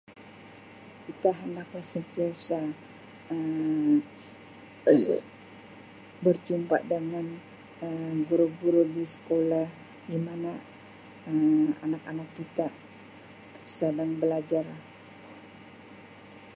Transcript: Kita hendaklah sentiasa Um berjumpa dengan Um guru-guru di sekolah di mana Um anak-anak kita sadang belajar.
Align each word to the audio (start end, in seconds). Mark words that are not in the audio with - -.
Kita 1.05 1.29
hendaklah 1.41 1.85
sentiasa 1.93 2.59
Um 3.33 3.95
berjumpa 6.25 6.77
dengan 6.91 7.25
Um 7.85 8.15
guru-guru 8.29 8.81
di 8.97 9.03
sekolah 9.15 9.65
di 10.11 10.17
mana 10.27 10.51
Um 11.29 11.67
anak-anak 11.85 12.29
kita 12.37 12.65
sadang 13.77 14.11
belajar. 14.21 14.65